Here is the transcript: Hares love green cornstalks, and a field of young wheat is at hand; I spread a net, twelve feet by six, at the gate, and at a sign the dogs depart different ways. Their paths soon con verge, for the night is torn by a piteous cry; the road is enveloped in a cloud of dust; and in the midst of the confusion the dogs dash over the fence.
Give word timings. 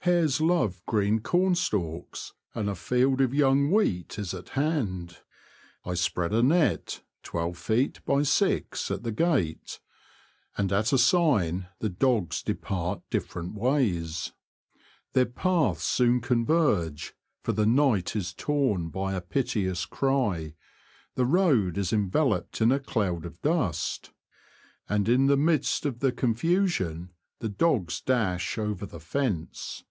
Hares 0.00 0.38
love 0.38 0.84
green 0.84 1.20
cornstalks, 1.20 2.34
and 2.54 2.68
a 2.68 2.74
field 2.74 3.22
of 3.22 3.32
young 3.32 3.70
wheat 3.72 4.18
is 4.18 4.34
at 4.34 4.50
hand; 4.50 5.20
I 5.82 5.94
spread 5.94 6.34
a 6.34 6.42
net, 6.42 7.00
twelve 7.22 7.56
feet 7.56 8.04
by 8.04 8.24
six, 8.24 8.90
at 8.90 9.02
the 9.02 9.12
gate, 9.12 9.80
and 10.58 10.70
at 10.70 10.92
a 10.92 10.98
sign 10.98 11.68
the 11.78 11.88
dogs 11.88 12.42
depart 12.42 13.00
different 13.08 13.54
ways. 13.54 14.32
Their 15.14 15.24
paths 15.24 15.84
soon 15.84 16.20
con 16.20 16.44
verge, 16.44 17.14
for 17.42 17.52
the 17.52 17.64
night 17.64 18.14
is 18.14 18.34
torn 18.34 18.90
by 18.90 19.14
a 19.14 19.22
piteous 19.22 19.86
cry; 19.86 20.54
the 21.14 21.24
road 21.24 21.78
is 21.78 21.94
enveloped 21.94 22.60
in 22.60 22.70
a 22.72 22.78
cloud 22.78 23.24
of 23.24 23.40
dust; 23.40 24.10
and 24.86 25.08
in 25.08 25.28
the 25.28 25.38
midst 25.38 25.86
of 25.86 26.00
the 26.00 26.12
confusion 26.12 27.08
the 27.38 27.48
dogs 27.48 28.02
dash 28.02 28.58
over 28.58 28.84
the 28.84 29.00
fence. 29.00 29.82